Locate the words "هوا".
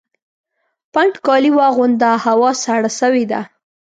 2.25-2.49